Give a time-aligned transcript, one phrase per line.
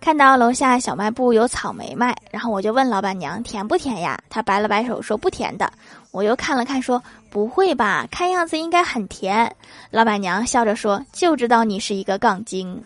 [0.00, 4.18] 看到楼下小卖部有草莓卖，然后我就问老板娘甜不甜呀。
[4.30, 5.70] 她摆了摆手说不甜的，
[6.10, 9.54] 我又看了看说不会吧，看样子应该很甜。
[9.90, 12.82] 老板娘笑着说就知道你是一个杠精。